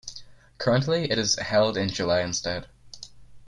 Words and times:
Currently, 0.57 1.11
it 1.11 1.19
is 1.19 1.37
held 1.37 1.77
in 1.77 1.87
July 1.89 2.21
instead. 2.21 2.65